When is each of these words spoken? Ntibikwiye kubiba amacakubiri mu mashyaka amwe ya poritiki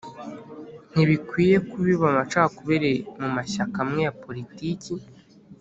Ntibikwiye 0.93 1.55
kubiba 1.69 2.05
amacakubiri 2.11 2.93
mu 3.19 3.27
mashyaka 3.35 3.77
amwe 3.83 3.99
ya 4.07 4.13
poritiki 4.21 4.93